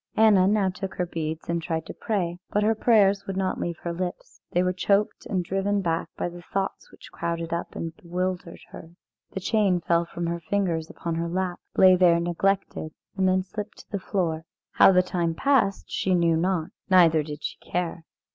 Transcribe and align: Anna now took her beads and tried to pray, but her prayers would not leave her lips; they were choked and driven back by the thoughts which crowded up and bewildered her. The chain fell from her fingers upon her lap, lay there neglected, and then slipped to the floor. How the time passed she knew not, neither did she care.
Anna 0.17 0.47
now 0.47 0.69
took 0.69 0.95
her 0.95 1.05
beads 1.05 1.47
and 1.47 1.61
tried 1.61 1.85
to 1.85 1.93
pray, 1.93 2.39
but 2.49 2.63
her 2.63 2.73
prayers 2.73 3.27
would 3.27 3.37
not 3.37 3.59
leave 3.59 3.77
her 3.83 3.93
lips; 3.93 4.41
they 4.49 4.63
were 4.63 4.73
choked 4.73 5.27
and 5.27 5.43
driven 5.43 5.79
back 5.79 6.09
by 6.17 6.27
the 6.27 6.41
thoughts 6.41 6.91
which 6.91 7.11
crowded 7.11 7.53
up 7.53 7.75
and 7.75 7.95
bewildered 7.97 8.61
her. 8.71 8.95
The 9.33 9.39
chain 9.39 9.79
fell 9.79 10.05
from 10.05 10.25
her 10.25 10.39
fingers 10.39 10.89
upon 10.89 11.13
her 11.13 11.29
lap, 11.29 11.59
lay 11.77 11.95
there 11.95 12.19
neglected, 12.19 12.93
and 13.15 13.27
then 13.27 13.43
slipped 13.43 13.77
to 13.81 13.91
the 13.91 13.99
floor. 13.99 14.45
How 14.71 14.91
the 14.91 15.03
time 15.03 15.35
passed 15.35 15.85
she 15.91 16.15
knew 16.15 16.35
not, 16.35 16.69
neither 16.89 17.21
did 17.21 17.43
she 17.43 17.59
care. 17.59 18.03